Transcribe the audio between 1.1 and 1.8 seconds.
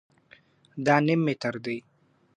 متر دئ.